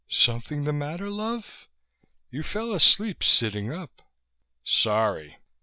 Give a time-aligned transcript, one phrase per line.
[0.09, 1.67] "Something the matter, love?
[2.31, 4.01] You fell asleep sitting up."
[4.63, 5.37] "Sorry."